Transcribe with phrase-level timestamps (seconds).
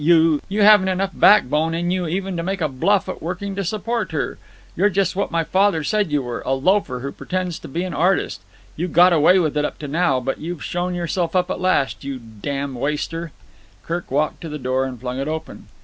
[0.03, 0.41] You!
[0.49, 4.11] You haven't enough backbone in you even to make a bluff at working to support
[4.13, 4.39] her.
[4.75, 8.41] You're just what my father said you were—a loafer who pretends to be an artist.
[8.75, 12.03] You've got away with it up to now, but you've shown yourself up at last.
[12.03, 13.31] You damned waster!"
[13.83, 15.67] Kirk walked to the door and flung it open.